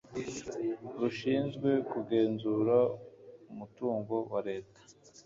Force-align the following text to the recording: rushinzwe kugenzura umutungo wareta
rushinzwe 0.99 1.69
kugenzura 1.91 2.77
umutungo 3.51 4.15
wareta 4.31 4.79